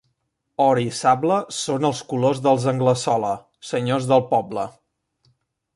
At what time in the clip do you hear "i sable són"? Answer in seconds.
0.83-1.85